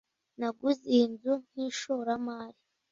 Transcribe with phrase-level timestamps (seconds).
[0.39, 2.59] Naguze iyi nzu nkishoramari.